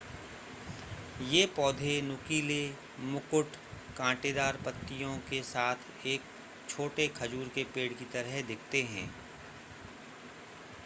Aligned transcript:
ये 1.23 1.45
पौधे 1.55 2.01
नुकीले 2.01 2.61
मुकुट 3.01 3.55
कांटेदार 3.97 4.57
पत्तियों 4.65 5.15
के 5.29 5.41
साथ 5.43 6.05
एक 6.05 6.21
छोटे 6.69 7.07
खजूर 7.17 7.51
के 7.55 7.63
पेड़ 7.75 7.91
की 7.93 8.05
तरह 8.05 8.41
दिखते 8.41 8.81
हैं 8.85 9.07